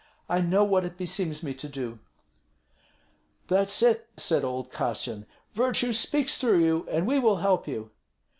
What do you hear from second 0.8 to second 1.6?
it beseems me